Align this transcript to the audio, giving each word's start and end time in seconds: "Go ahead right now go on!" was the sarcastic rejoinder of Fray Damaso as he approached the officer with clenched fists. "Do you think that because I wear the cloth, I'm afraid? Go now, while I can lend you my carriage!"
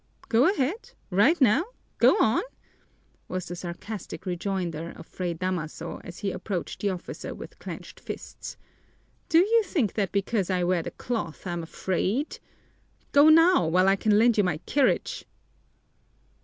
"Go 0.29 0.51
ahead 0.51 0.93
right 1.11 1.39
now 1.39 1.63
go 1.99 2.17
on!" 2.19 2.41
was 3.27 3.45
the 3.45 3.55
sarcastic 3.55 4.25
rejoinder 4.25 4.89
of 4.95 5.05
Fray 5.05 5.35
Damaso 5.35 6.01
as 6.03 6.17
he 6.17 6.31
approached 6.31 6.81
the 6.81 6.89
officer 6.89 7.35
with 7.35 7.59
clenched 7.59 7.99
fists. 7.99 8.57
"Do 9.29 9.37
you 9.37 9.61
think 9.61 9.93
that 9.93 10.11
because 10.11 10.49
I 10.49 10.63
wear 10.63 10.81
the 10.81 10.89
cloth, 10.89 11.45
I'm 11.45 11.61
afraid? 11.61 12.39
Go 13.11 13.29
now, 13.29 13.67
while 13.67 13.87
I 13.87 13.95
can 13.95 14.17
lend 14.17 14.39
you 14.39 14.43
my 14.43 14.57
carriage!" 14.65 15.25